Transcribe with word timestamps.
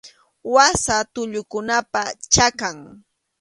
Wasa 0.53 0.95
tullukunapa 1.13 2.01
chakan. 2.33 2.77